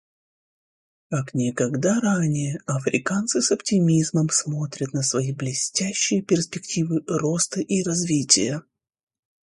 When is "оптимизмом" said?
3.51-4.31